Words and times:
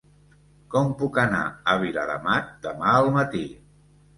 Com 0.75 0.89
puc 1.01 1.19
anar 1.25 1.43
a 1.73 1.75
Viladamat 1.83 2.51
demà 2.67 2.97
al 3.03 3.13
matí? 3.19 3.45